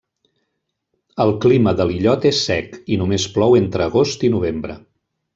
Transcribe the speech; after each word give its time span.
El 1.25 1.33
clima 1.43 1.73
de 1.81 1.85
l'illot 1.89 2.25
és 2.31 2.39
sec, 2.47 2.73
i 2.95 2.99
només 3.01 3.27
plou 3.35 3.53
entre 3.63 3.85
agost 3.89 4.25
i 4.29 4.33
novembre. 4.37 4.79